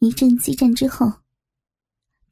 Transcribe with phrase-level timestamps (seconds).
[0.00, 1.22] 一阵激战之后，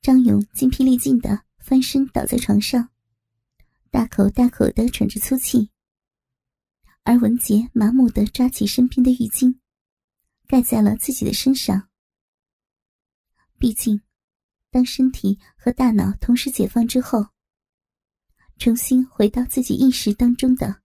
[0.00, 2.90] 张勇精疲力尽的翻身倒在床上，
[3.90, 5.72] 大口大口的喘着粗气。
[7.02, 9.58] 而文杰麻木的抓起身边的浴巾，
[10.46, 11.88] 盖在了自己的身上。
[13.58, 14.00] 毕竟，
[14.70, 17.26] 当身体和大脑同时解放之后，
[18.58, 20.82] 重新回到自己意识当中的，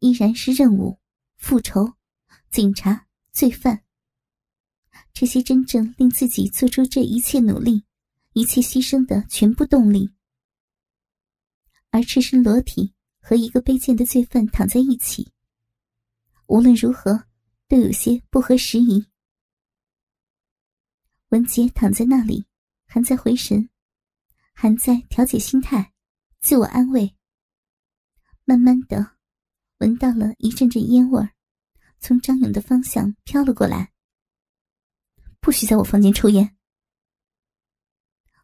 [0.00, 1.00] 依然是任务、
[1.38, 1.94] 复仇、
[2.50, 3.82] 警察、罪犯。
[5.12, 7.84] 这些真正令自己做出这一切努力、
[8.32, 10.10] 一切牺牲的全部动力，
[11.90, 15.30] 而赤身裸体和一个卑贱的罪犯躺在一起，
[16.46, 17.24] 无论如何
[17.68, 19.06] 都有些不合时宜。
[21.28, 22.46] 文杰躺在那里，
[22.86, 23.68] 还在回神，
[24.52, 25.92] 还在调节心态，
[26.40, 27.14] 自我安慰。
[28.44, 29.16] 慢慢的，
[29.78, 31.30] 闻到了一阵阵烟味儿，
[32.00, 33.92] 从张勇的方向飘了过来。
[35.42, 36.56] 不许在我房间抽烟！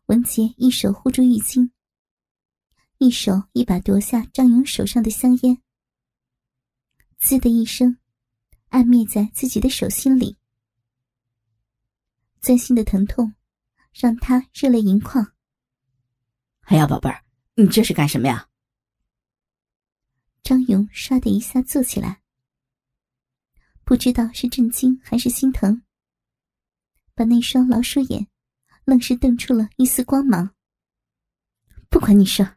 [0.06, 1.70] 文杰一手护住浴巾，
[2.98, 5.62] 一手一把夺下张勇手上的香烟，
[7.16, 7.98] 滋的一声，
[8.70, 10.38] 暗灭在自己的手心里。
[12.40, 13.32] 钻心的疼痛
[13.92, 15.34] 让他热泪盈眶。
[16.62, 18.48] 哎呀，宝贝儿，你这是干什么呀？
[20.42, 22.22] 张勇唰的一下坐起来，
[23.84, 25.84] 不知道是震惊还是心疼。
[27.18, 28.28] 把那双老鼠眼，
[28.84, 30.54] 愣是瞪出了一丝光芒。
[31.88, 32.48] 不管你事。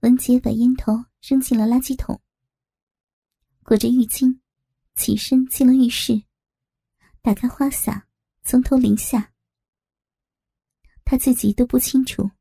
[0.00, 2.20] 文杰把烟头扔进了垃圾桶，
[3.62, 4.40] 裹着浴巾，
[4.96, 6.24] 起身进了浴室，
[7.22, 8.08] 打开花洒，
[8.42, 9.32] 从头淋下。
[11.04, 12.32] 他自己都不清楚，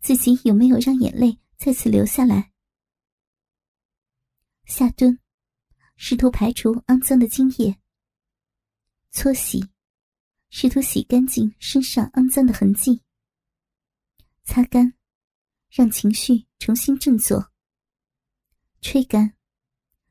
[0.00, 2.52] 自己有没有让眼泪再次流下来。
[4.64, 5.16] 下蹲，
[5.94, 7.80] 试图排除肮脏的精液。
[9.10, 9.64] 搓洗，
[10.50, 13.02] 试图洗干净身上肮脏的痕迹。
[14.44, 14.94] 擦干，
[15.70, 17.50] 让情绪重新振作。
[18.80, 19.34] 吹干，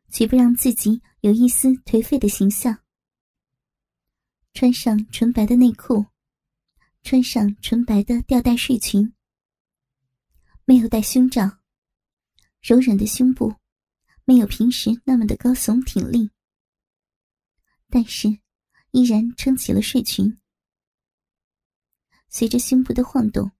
[0.09, 2.83] 绝不让自己有一丝颓废的形象。
[4.53, 6.05] 穿上纯白的内裤，
[7.03, 9.13] 穿上纯白的吊带睡裙。
[10.65, 11.59] 没有戴胸罩，
[12.61, 13.55] 柔软的胸部
[14.25, 16.31] 没有平时那么的高耸挺立，
[17.89, 18.39] 但是。
[18.97, 20.39] 依然撑起了睡裙，
[22.29, 23.51] 随着胸部的晃动，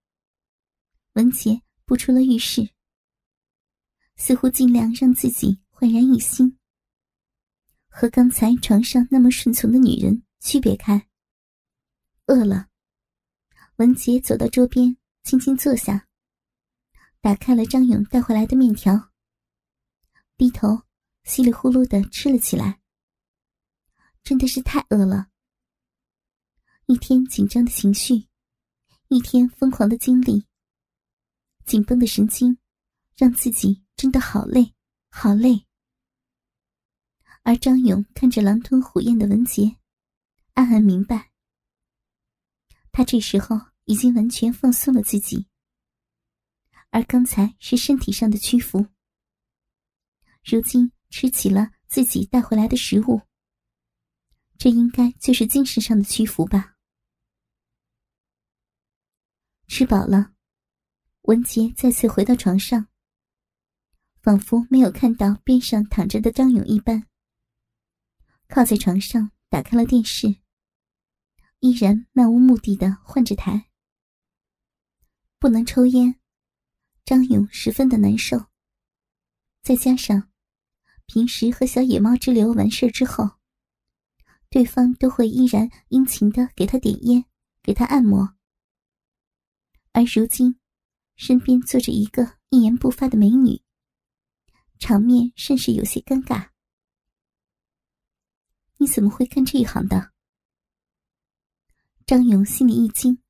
[1.14, 2.68] 文杰步出了浴室，
[4.16, 6.58] 似乎尽量让自己焕然一新，
[7.88, 11.08] 和刚才床上那么顺从的女人区别开。
[12.25, 12.69] 饿了，
[13.75, 16.08] 文杰走到桌边，轻轻坐下，
[17.22, 19.12] 打开了张勇带回来的面条，
[20.36, 20.81] 低头
[21.25, 22.81] 稀里呼噜的吃了起来。
[24.28, 25.30] 真的是太饿了。
[26.88, 28.28] 一天紧张的情绪，
[29.08, 30.46] 一天疯狂的经历，
[31.66, 32.58] 紧绷的神经，
[33.16, 34.74] 让自己真的好累，
[35.10, 35.66] 好累。
[37.44, 39.78] 而张勇看着狼吞虎咽的文杰，
[40.56, 41.32] 暗暗明白，
[42.92, 45.48] 他这时候已经完全放松了自己，
[46.90, 48.88] 而刚才是身体上的屈服，
[50.44, 53.22] 如今吃起了自己带回来的食物。
[54.57, 56.75] 这应该就是精神上的屈服吧。
[59.68, 60.34] 吃饱了，
[61.22, 62.88] 文杰再次回到床上，
[64.22, 67.07] 仿佛没有看到边上躺着的张勇一般，
[68.47, 70.38] 靠在床上打开了电视，
[71.59, 73.69] 依然漫无目的的换着台。
[75.38, 76.19] 不能抽烟，
[77.06, 78.47] 张勇十分的难受。
[79.62, 80.31] 再加上
[81.06, 83.37] 平时和小野猫之流完事之后。
[84.50, 87.25] 对方都会依然殷勤的给他点烟，
[87.62, 88.35] 给他按摩。
[89.91, 90.58] 而如今，
[91.16, 93.62] 身边坐着一个一言不发的美女，
[94.80, 96.50] 场面甚是有些尴尬。
[98.78, 100.13] 你怎么会干这一行的？
[102.06, 103.22] 张勇心里一惊，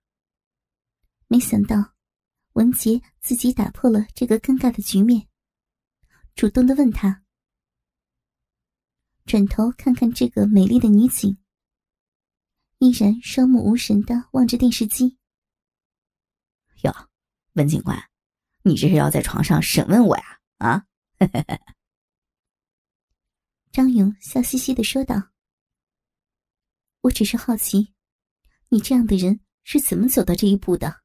[1.27, 1.95] 没想到
[2.53, 5.27] 文杰自己打破了这个尴尬的局面，
[6.35, 7.23] 主动的问他。
[9.27, 11.37] 转头看看这个美丽的女警，
[12.79, 15.17] 依然双目无神的望着电视机。
[16.83, 17.09] 哟，
[17.55, 18.01] 文警官，
[18.63, 20.39] 你这是要在床上审问我呀？
[20.59, 20.85] 啊！
[23.69, 25.31] 张勇笑嘻嘻的说道
[27.03, 27.93] ：“我只是好奇，
[28.69, 31.01] 你这样的人是怎么走到这一步的？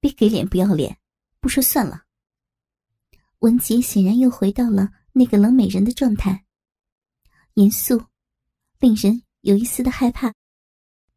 [0.00, 0.98] 别给脸不要脸，
[1.38, 2.06] 不说算了。”
[3.38, 6.44] 文杰显然又回到了那个冷美人的状态。
[7.58, 8.04] 严肃，
[8.80, 10.34] 令人有一丝的害怕。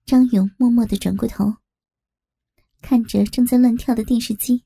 [0.06, 1.54] 张勇默默的转过头，
[2.80, 4.64] 看着正在乱跳的电视机，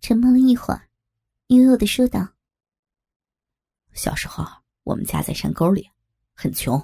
[0.00, 0.88] 沉默了一会儿，
[1.48, 2.34] 悠悠的说道
[3.92, 4.46] ：“小时候，
[4.84, 5.90] 我们家在山沟里，
[6.32, 6.80] 很穷，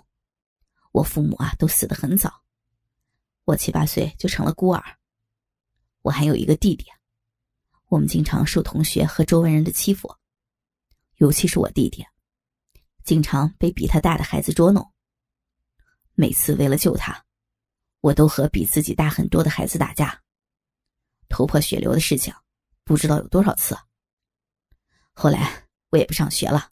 [0.90, 2.42] 我父母啊都死得很早，
[3.44, 4.82] 我七八岁就成了孤儿。
[6.02, 6.84] 我还有一个弟弟，
[7.86, 10.12] 我们经常受同学和周围人的欺负，
[11.18, 12.04] 尤其是我弟弟，
[13.08, 14.92] 经常被比他大的孩子捉弄。
[16.12, 17.24] 每次为了救他。”
[18.00, 20.22] 我都和比自己大很多的孩子打架，
[21.28, 22.32] 头破血流的事情
[22.84, 23.76] 不知道有多少次。
[25.12, 26.70] 后来我也不上学了，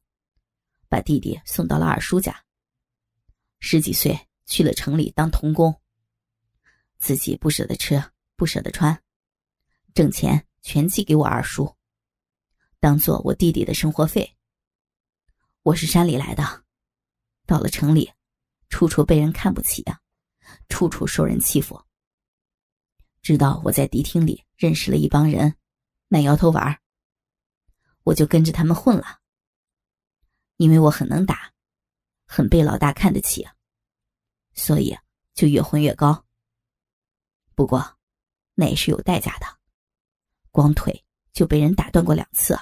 [0.88, 2.44] 把弟弟送到了二叔家。
[3.58, 5.74] 十几岁去了城里当童工，
[6.98, 9.02] 自己不舍得吃，不舍得穿，
[9.94, 11.74] 挣钱全寄给我二叔，
[12.78, 14.35] 当做我弟弟的生活费。
[15.66, 16.64] 我是山里来的，
[17.44, 18.12] 到了城里，
[18.68, 20.00] 处处被人看不起啊。
[20.68, 21.84] 处处受人欺负。
[23.20, 25.56] 直到我在迪厅里认识了一帮人，
[26.06, 26.80] 卖摇头丸，
[28.04, 29.18] 我就跟着他们混了。
[30.56, 31.52] 因为我很能打，
[32.26, 33.44] 很被老大看得起，
[34.54, 34.96] 所以
[35.34, 36.24] 就越混越高。
[37.56, 37.98] 不过，
[38.54, 39.46] 那也是有代价的，
[40.52, 42.56] 光腿就被人打断过两次。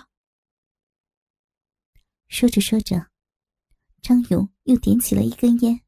[2.35, 3.13] 说着说着，
[4.03, 5.81] 张勇又点起了一根烟。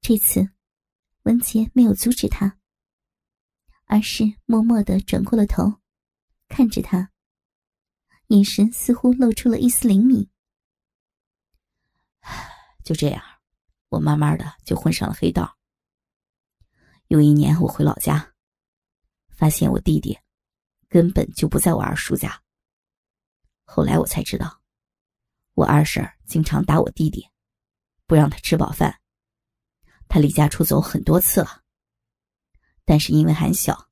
[0.00, 0.52] 这次，
[1.24, 2.60] 文杰没有阻止他，
[3.86, 5.80] 而是默默的转过了头，
[6.46, 7.10] 看着他，
[8.28, 10.30] 眼神似乎露出了一丝灵敏。
[12.84, 13.20] 就这样，
[13.88, 15.58] 我慢慢的就混上了黑道。
[17.08, 18.32] 有一年，我回老家，
[19.28, 20.16] 发现我弟弟
[20.88, 22.40] 根本就不在我二叔家。
[23.64, 24.60] 后来我才知道，
[25.54, 27.28] 我二婶经常打我弟弟，
[28.06, 29.00] 不让他吃饱饭。
[30.08, 31.62] 他离家出走很多次了，
[32.84, 33.88] 但是因为还小，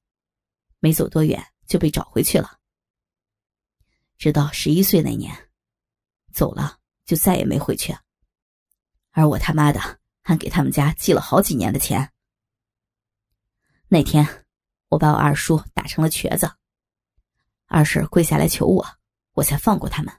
[0.79, 2.59] 没走多远就被找回去了。
[4.19, 5.51] 直到十一岁那年，
[6.33, 7.97] 走了就再也没回去。
[9.13, 9.81] 而我他妈的
[10.23, 12.13] 还给他们家寄了好几年的钱。
[13.89, 14.47] 那天，
[14.89, 16.53] 我把我二叔打成了瘸子，
[17.67, 18.87] 二婶跪下来求我，
[19.33, 20.15] 我才放过他们。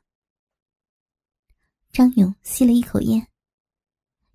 [1.92, 3.28] 张勇吸了一口烟，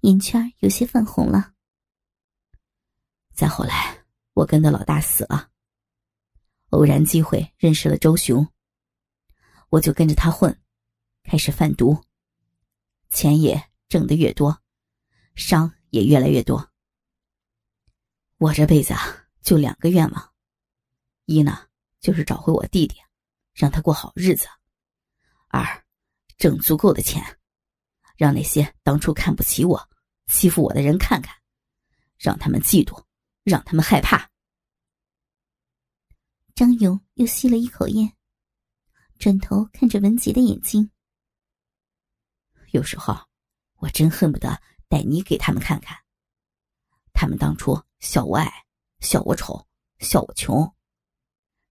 [0.00, 1.54] 眼圈有些泛红了。
[3.34, 5.50] 再后来，我跟的老大死了。
[6.70, 8.46] 偶然机会认识了周雄，
[9.70, 10.60] 我就跟着他混，
[11.22, 12.04] 开始贩毒，
[13.10, 14.62] 钱也挣得越多，
[15.34, 16.70] 伤也越来越多。
[18.38, 20.34] 我这辈子啊，就两个愿望：
[21.24, 21.68] 一呢，
[22.00, 22.96] 就是找回我弟弟，
[23.54, 24.46] 让他过好日子；
[25.56, 25.84] 二，
[26.36, 27.22] 挣足够的钱，
[28.16, 29.90] 让那些当初看不起我、
[30.26, 31.34] 欺负我的人看看，
[32.18, 33.02] 让他们嫉妒。
[33.46, 34.28] 让他们害怕。
[36.52, 38.12] 张勇又吸了一口烟，
[39.20, 40.90] 转头看着文杰的眼睛。
[42.72, 43.16] 有时候，
[43.76, 45.96] 我真恨不得带你给他们看看。
[47.12, 48.66] 他们当初笑我矮，
[48.98, 49.64] 笑我丑，
[50.00, 50.74] 笑我穷，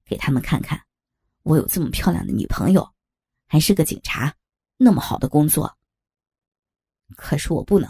[0.05, 0.81] 给他们看看，
[1.43, 2.94] 我有这么漂亮的女朋友，
[3.55, 4.35] 还是个警察，
[4.75, 5.77] 那么好的工作。
[7.15, 7.89] 可是我不能，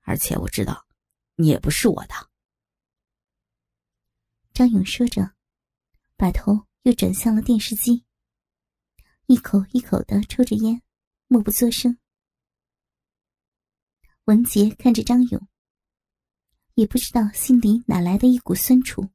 [0.00, 0.86] 而且我知道，
[1.34, 2.14] 你也不是我的。
[4.54, 5.34] 张勇说着，
[6.16, 8.06] 把头又转向了电视机，
[9.26, 10.80] 一口一口的抽着烟，
[11.26, 11.98] 默不作声。
[14.24, 15.46] 文杰看着张勇，
[16.72, 19.10] 也不知道心里哪来的一股酸楚，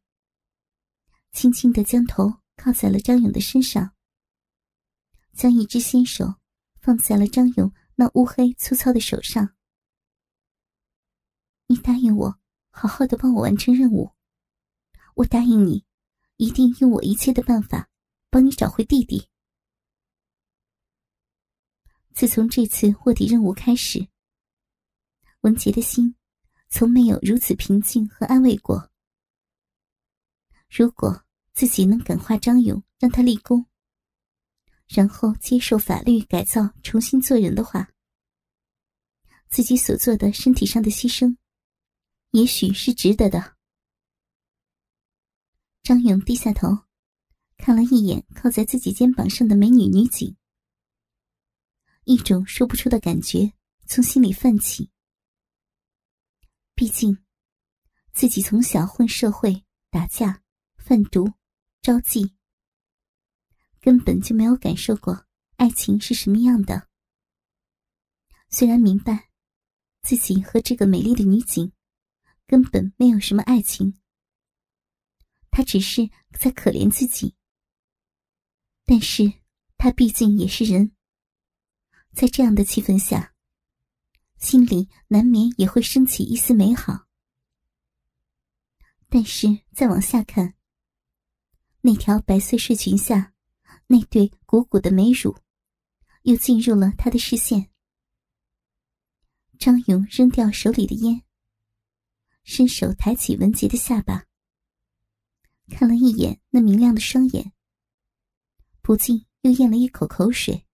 [1.31, 3.95] 轻轻的将头靠在了张勇的身上，
[5.33, 6.35] 将一只纤手
[6.79, 9.55] 放在了张勇那乌黑粗糙的手上。
[11.67, 14.11] 你答应我，好好的帮我完成任务。
[15.15, 15.85] 我答应你，
[16.37, 17.89] 一定用我一切的办法
[18.29, 19.27] 帮你找回弟弟。
[22.13, 24.07] 自从这次卧底任务开始，
[25.41, 26.15] 文杰的心
[26.69, 28.91] 从没有如此平静和安慰过。
[30.69, 31.23] 如果
[31.53, 33.65] 自己能感化张勇，让他立功，
[34.87, 37.91] 然后接受法律改造，重新做人的话，
[39.49, 41.35] 自己所做的身体上的牺牲，
[42.31, 43.55] 也许是值得的。
[45.81, 46.85] 张勇低下头，
[47.57, 50.35] 看了一眼靠在自己肩膀上的美女女警，
[52.05, 53.53] 一种说不出的感觉
[53.85, 54.91] 从心里泛起。
[56.75, 57.23] 毕竟，
[58.13, 60.41] 自己从小混社会、打架、
[60.77, 61.33] 贩毒、
[61.81, 62.33] 招妓，
[63.83, 65.25] 根本就没有感受过
[65.57, 66.87] 爱情是什么样的。
[68.49, 69.29] 虽然明白，
[70.01, 71.73] 自己和这个美丽的女警
[72.47, 73.99] 根本没有什么爱情，
[75.51, 76.09] 他只是
[76.39, 77.35] 在可怜自己。
[78.85, 79.33] 但是
[79.77, 80.95] 他毕竟也是人，
[82.13, 83.35] 在这样的气氛下，
[84.37, 87.05] 心里难免也会升起一丝美好。
[89.09, 90.55] 但是再往下看，
[91.81, 93.32] 那条白色睡裙下，
[93.93, 95.37] 那对鼓鼓的美乳，
[96.23, 97.69] 又进入了他的视线。
[99.59, 101.21] 张勇扔掉手里的烟，
[102.43, 104.25] 伸手抬起文杰的下巴，
[105.69, 107.53] 看了一眼那明亮的双眼，
[108.81, 110.65] 不禁又咽了一口口水。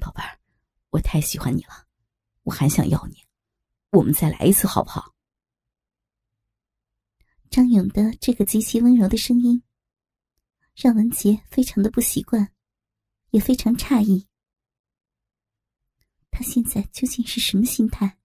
[0.00, 0.40] 宝贝儿，
[0.90, 1.86] 我太喜欢你了，
[2.42, 3.22] 我还想要你，
[3.90, 5.14] 我们再来一次好不好？
[7.48, 9.62] 张勇的这个极其温柔的声音，
[10.80, 12.54] 让文杰非常的不习惯，
[13.30, 14.28] 也非常诧异。
[16.30, 18.16] 他现在究竟是什么心态？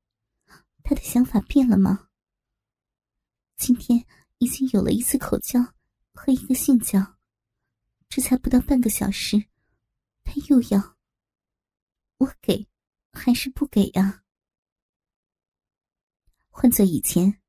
[0.83, 2.09] 他的想法变了吗？
[3.55, 4.05] 今天
[4.37, 5.59] 已经有了一次口交
[6.13, 7.17] 和一个性交，
[8.07, 9.45] 这才不到半个小时，
[10.23, 10.95] 他又要
[12.17, 12.67] 我给
[13.13, 14.23] 还是不给呀？
[16.49, 17.41] 换做以前。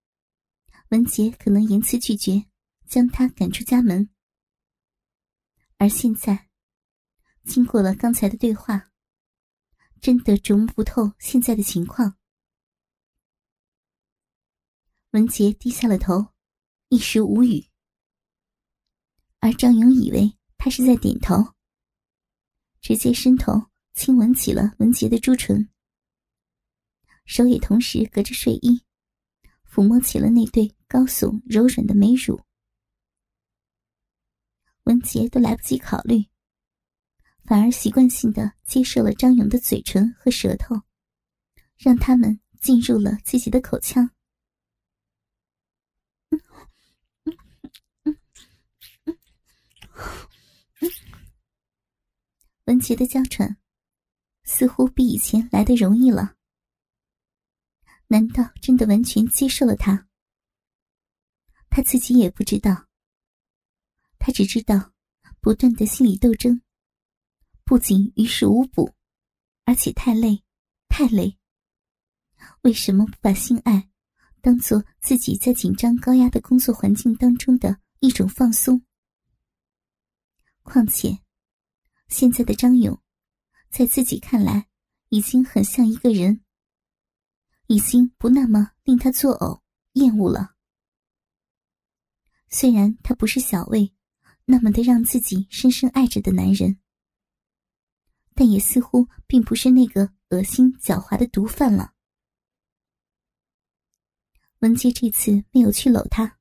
[0.88, 2.46] 文杰可能言辞拒绝，
[2.86, 4.08] 将他赶出家门。
[5.84, 6.48] 而现在，
[7.44, 8.90] 经过了刚才的对话，
[10.00, 12.16] 真的琢磨不透现在的情况。
[15.10, 16.28] 文杰低下了头，
[16.88, 17.66] 一时无语。
[19.40, 21.52] 而张勇以为他是在点头，
[22.80, 23.52] 直接伸头
[23.92, 25.68] 亲吻起了文杰的朱唇，
[27.26, 28.82] 手也同时隔着睡衣。
[29.70, 32.40] 抚摸起了那对高耸柔软的美乳，
[34.84, 36.24] 文杰都来不及考虑，
[37.44, 40.74] 反而习惯性的接受了张勇的嘴唇和舌头，
[41.76, 44.10] 让他们进入了自己的口腔。
[52.66, 53.56] 文杰的娇喘
[54.44, 56.34] 似乎比以前来的容易了。
[58.08, 60.08] 难道真的完全接受了他？
[61.68, 62.83] 他自己也不知道。
[64.26, 64.90] 他只知道，
[65.38, 66.62] 不断的心理斗争，
[67.62, 68.94] 不仅于事无补，
[69.66, 70.42] 而且太累，
[70.88, 71.38] 太累。
[72.62, 73.90] 为什么不把性爱
[74.40, 78.82] 当做自己在紧张高压的工作环境当中的一种放松？
[80.62, 81.18] 况且，
[82.08, 82.98] 现在的张勇，
[83.68, 84.70] 在自己看来，
[85.10, 86.40] 已经很像一个人。
[87.66, 89.60] 已经不那么令他作呕、
[89.92, 90.54] 厌恶了。
[92.48, 93.93] 虽然他不是小魏
[94.44, 96.78] 那么的让自己深深爱着的男人，
[98.34, 101.94] 但也似乎并不是那个恶心狡猾的毒贩了。
[104.60, 106.38] 文杰这次没有去搂他，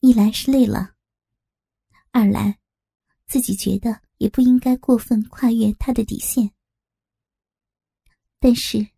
[0.00, 0.94] 一来是累了，
[2.10, 2.58] 二来
[3.26, 6.52] 自己觉得也不应该过分跨越他的底线，
[8.38, 8.88] 但是。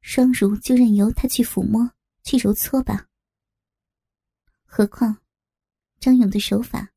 [0.00, 1.92] 双乳就任由他去抚摸、
[2.22, 3.08] 去揉搓吧。
[4.64, 5.18] 何况，
[5.98, 6.94] 张勇的手法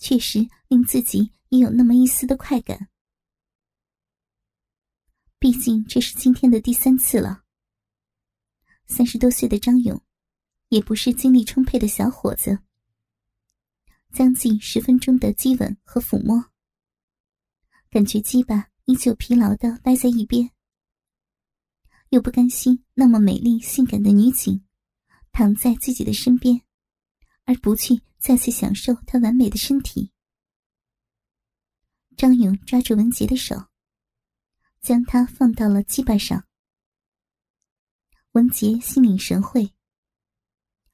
[0.00, 2.88] 确实令自己也有那么一丝的快感。
[5.38, 7.44] 毕竟这是今天的第三次了。
[8.86, 10.02] 三十多岁的张勇，
[10.70, 12.58] 也不是精力充沛的小伙子。
[14.12, 16.50] 将近十分钟的激吻和抚摸，
[17.88, 20.50] 感觉鸡巴依旧疲劳的待在一边。
[22.08, 24.64] 又不甘心那么美丽性感的女警
[25.30, 26.60] 躺在自己的身边，
[27.44, 30.12] 而不去再次享受她完美的身体。
[32.16, 33.68] 张勇抓住文杰的手，
[34.82, 36.46] 将他放到了鸡巴上。
[38.32, 39.74] 文杰心领神会，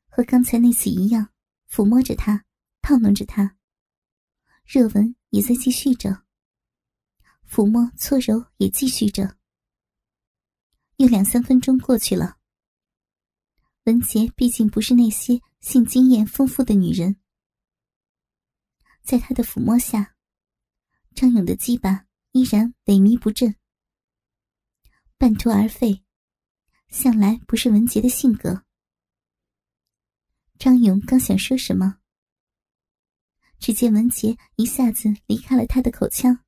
[0.08, 1.32] 和刚才那次一样，
[1.68, 2.44] 抚摸着他，
[2.80, 3.56] 套弄着他，
[4.64, 6.22] 热吻也在继续着，
[7.46, 9.36] 抚摸搓揉也继续着。
[10.98, 12.38] 又两三分钟过去了。
[13.84, 17.16] 文杰毕竟不是那些性经验丰富的女人，
[19.02, 20.16] 在他的抚摸下，
[21.14, 23.56] 张勇的鸡巴依然萎靡不振，
[25.18, 26.04] 半途而废，
[26.88, 28.64] 向来不是文杰的性格。
[30.58, 31.98] 张勇刚想说什么，
[33.58, 36.44] 只见文杰一下子离开了他的口腔，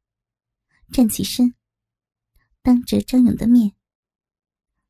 [0.92, 1.54] 站起身，
[2.62, 3.74] 当着张勇的面。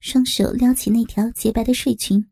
[0.00, 2.30] 双手撩起那条洁白的睡裙，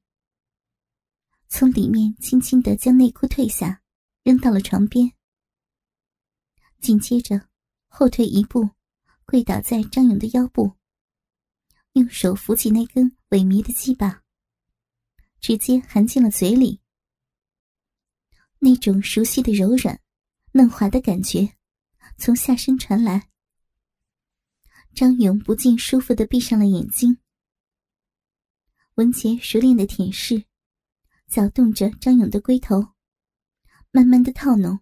[1.49, 3.83] 从里面轻轻的将内裤褪下，
[4.23, 5.13] 扔到了床边。
[6.81, 7.49] 紧接着，
[7.87, 8.69] 后退一步，
[9.25, 10.73] 跪倒在张勇的腰部，
[11.93, 14.23] 用手扶起那根萎靡的鸡巴，
[15.41, 16.81] 直接含进了嘴里。
[18.59, 20.01] 那种熟悉的柔软、
[20.53, 21.57] 嫩滑的感觉
[22.19, 23.31] 从下身传来，
[24.95, 27.19] 张勇不禁舒服的闭上了眼睛。
[28.95, 30.45] 文杰熟练的舔舐，
[31.29, 32.95] 搅动着张勇的龟头，
[33.91, 34.81] 慢慢的套弄，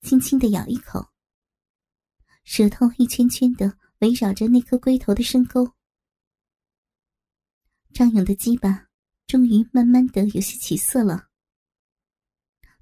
[0.00, 1.08] 轻轻的咬一口，
[2.44, 5.72] 舌头一圈圈的围绕着那颗龟头的深沟。
[7.92, 8.88] 张勇的鸡巴
[9.26, 11.28] 终于慢慢的有些起色了。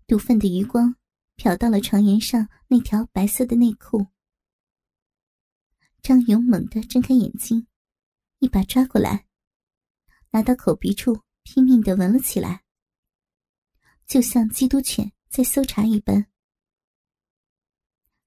[0.07, 0.97] 毒贩的余光
[1.37, 4.09] 瞟到了床沿上那条白色的内裤。
[6.03, 7.67] 张勇猛地睁开眼睛，
[8.41, 9.27] 一把抓过来，
[10.31, 12.64] 拿到口鼻处拼命的闻了起来，
[14.15, 16.25] 就像缉毒犬在搜查一般。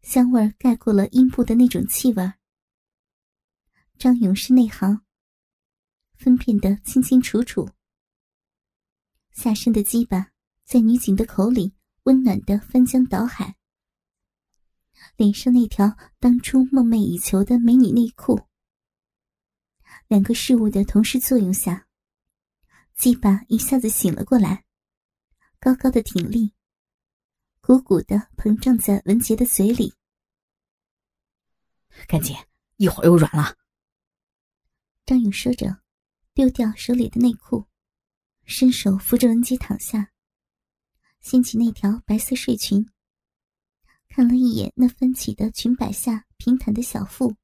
[0.02, 2.34] 香味盖过了阴部的那种气味。
[3.98, 5.02] 张勇是内行，
[6.18, 7.70] 分辨得清清楚楚。
[9.32, 10.34] 下身的鸡巴。
[10.66, 13.56] 在女警的口里，温暖的翻江倒海。
[15.16, 18.42] 脸上那条当初梦寐以求的美女内裤，
[20.10, 21.88] 两个事物的同时作用下，
[22.94, 24.66] 鸡巴一下子醒了过来，
[25.60, 26.54] 高高的挺立，
[27.62, 29.94] 鼓鼓的膨胀在文杰的嘴里。
[32.08, 32.36] 赶紧，
[32.76, 33.56] 一会儿又软了。
[35.06, 35.82] 张勇说着，
[36.34, 37.66] 丢掉手里的内裤，
[38.46, 40.12] 伸手扶着文杰躺下。
[41.22, 42.88] 掀起那条白色睡裙，
[44.08, 47.36] 看了一眼那翻起的裙摆下平坦的小腹，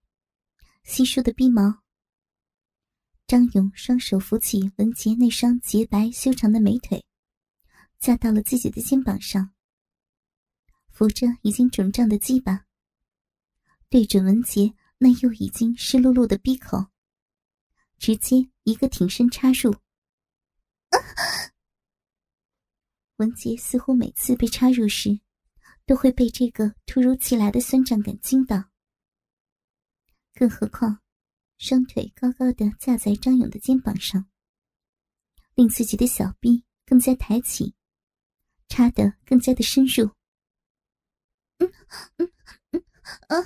[0.84, 1.82] 稀疏的鼻毛。
[3.26, 7.04] 张勇双手扶起文杰那双洁白修长的美腿，
[8.04, 9.54] 架到了自己的肩膀上，
[10.90, 12.66] 扶着已经肿胀的鸡巴，
[13.88, 16.88] 对准文杰那又已经湿漉漉的逼口，
[17.98, 19.74] 直接一个挺身插入。
[23.16, 25.22] 文杰似乎每次被插入时，
[25.86, 28.66] 都会被这个突如其来的酸胀感惊到。
[30.34, 31.00] 更何况，
[31.58, 34.30] 双腿高高的架在张勇的肩膀上，
[35.56, 37.74] 令自己的小臂更加抬起，
[38.74, 40.10] 插得更加的深入。
[41.60, 41.72] 嗯
[42.18, 42.32] 嗯
[42.72, 42.84] 嗯
[43.28, 43.38] 啊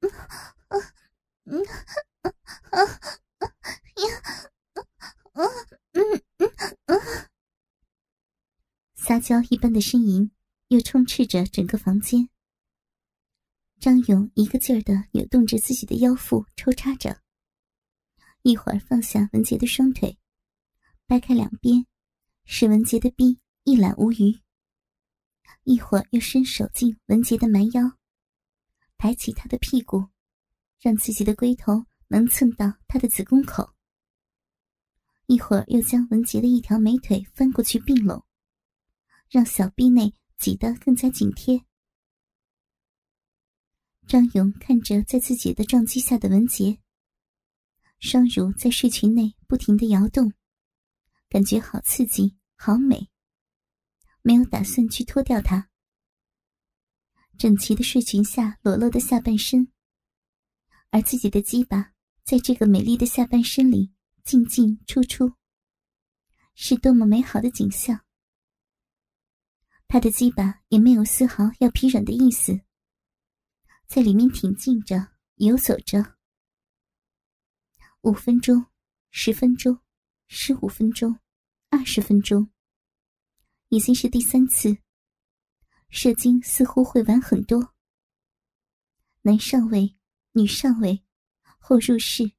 [0.00, 0.10] 嗯
[0.70, 0.76] 啊
[1.44, 1.64] 嗯
[5.32, 5.40] 啊
[5.92, 7.28] 嗯！
[8.94, 10.30] 撒娇一般的呻吟，
[10.68, 12.28] 又充斥着整个房间。
[13.80, 17.22] 张勇一个劲儿的扭动着自己的腰腹，抽插着，
[18.42, 20.18] 一会儿放下文杰的双腿，
[21.06, 21.86] 掰开两边，
[22.44, 24.42] 使文杰的臂一览无余；
[25.62, 27.96] 一会儿又伸手进文杰的蛮腰，
[28.98, 30.08] 抬起他的屁股，
[30.80, 33.74] 让自己的龟头能蹭到他的子宫口；
[35.26, 38.22] 一会儿又将文杰的一条美腿翻过去并拢。
[39.30, 41.64] 让小臂内挤得更加紧贴。
[44.06, 46.78] 张勇看着在自己的撞击下的文杰，
[47.98, 50.34] 双乳在睡裙内不停的摇动，
[51.30, 53.08] 感觉好刺激，好美。
[54.26, 55.68] 没有打算去脱掉它。
[57.36, 59.70] 整齐的睡裙下裸露的下半身，
[60.88, 61.92] 而自己的鸡巴
[62.24, 65.34] 在这个美丽的下半身里进进出出，
[66.54, 68.00] 是多么美好的景象。
[69.88, 72.58] 他的鸡巴也没有丝毫要疲软的意思，
[73.86, 76.16] 在里面挺进着，游走着。
[78.00, 78.64] 五分钟，
[79.10, 79.78] 十分钟，
[80.28, 81.18] 十五分钟，
[81.68, 82.50] 二十分钟，
[83.74, 84.78] 已经是第三次。
[85.88, 87.74] 射精似乎会晚很多。
[89.22, 89.96] 男上位，
[90.30, 91.02] 女上位，
[91.58, 92.30] 后入室，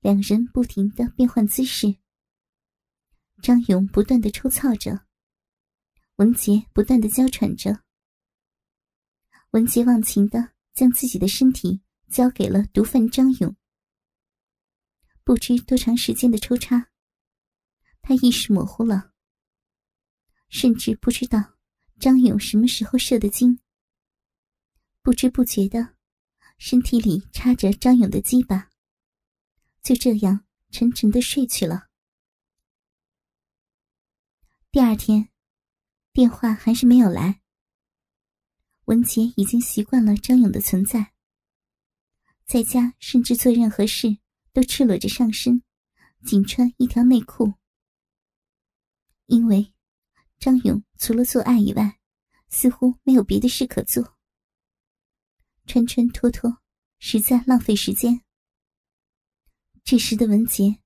[0.00, 1.96] 两人不停的变换姿势。
[3.40, 5.06] 张勇不断的抽操着。
[6.16, 7.84] 文杰不断的娇喘着，
[9.52, 13.56] 文杰忘情的将自己的身体交给了毒贩张勇。
[15.24, 16.90] 不知多长时间的抽插，
[18.02, 19.12] 他意识模糊了，
[20.48, 21.54] 甚至不知道
[21.98, 23.58] 张勇什么时候射的精。
[25.02, 25.94] 不知不觉的，
[26.58, 28.70] 身体里插着张勇的鸡巴，
[29.82, 31.88] 就这样沉沉的睡去了。
[34.70, 35.30] 第二天。
[36.10, 37.42] 电话还是没有来。
[38.86, 41.12] 文杰已经习惯了张勇的存在，
[42.44, 44.18] 在家甚至做任何事
[44.52, 45.62] 都赤裸着上身，
[46.24, 47.54] 仅穿一条内裤。
[49.26, 49.72] 因为
[50.38, 51.98] 张勇除了做爱以外，
[52.48, 54.16] 似乎没有别的事可做，
[55.66, 56.58] 穿穿脱脱
[56.98, 58.22] 实在浪费时间。
[59.82, 60.78] 这时的文杰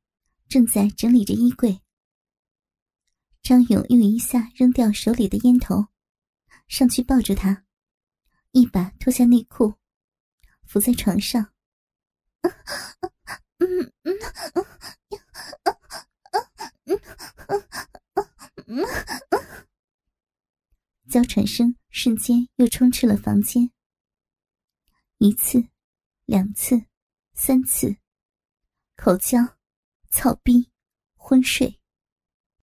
[0.48, 1.82] 正在整理着衣柜，
[3.42, 5.88] 张勇又一下扔掉手里的烟头，
[6.68, 7.64] 上去抱住他，
[8.52, 9.74] 一把脱下内裤，
[10.66, 11.52] 伏在床上。
[18.66, 18.82] 嗯
[19.30, 19.66] 嗯
[21.08, 23.70] 娇喘声瞬间又充斥了房间。
[25.18, 25.68] 一次，
[26.24, 26.86] 两次，
[27.34, 27.96] 三次，
[28.96, 29.38] 口交，
[30.10, 30.70] 操逼，
[31.14, 31.81] 昏睡。